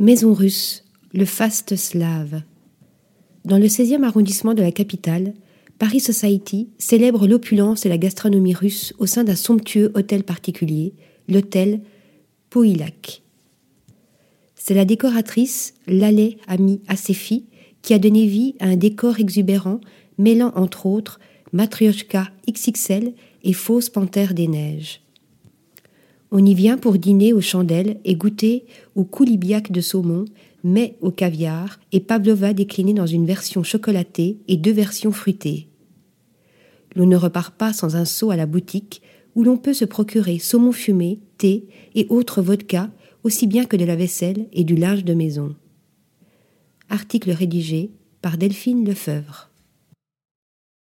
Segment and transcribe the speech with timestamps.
[0.00, 2.40] Maison russe, le faste slave.
[3.44, 5.34] Dans le 16e arrondissement de la capitale,
[5.78, 10.94] Paris Society célèbre l'opulence et la gastronomie russe au sein d'un somptueux hôtel particulier,
[11.28, 11.82] l'hôtel
[12.48, 13.20] Poilac.
[14.54, 17.44] C'est la décoratrice Laleh Ami Asefi
[17.82, 19.82] qui a donné vie à un décor exubérant
[20.16, 21.20] mêlant entre autres
[21.52, 23.12] Matryoshka XXL
[23.42, 25.02] et Fausse Panthère des Neiges.
[26.32, 30.26] On y vient pour dîner aux chandelles et goûter au coulibiac de saumon,
[30.62, 35.68] mais au caviar et pavlova décliné dans une version chocolatée et deux versions fruitées.
[36.94, 39.02] L'on ne repart pas sans un saut à la boutique
[39.34, 42.90] où l'on peut se procurer saumon fumé, thé et autres vodka,
[43.24, 45.54] aussi bien que de la vaisselle et du linge de maison.
[46.88, 47.90] Article rédigé
[48.22, 49.49] par Delphine Lefebvre.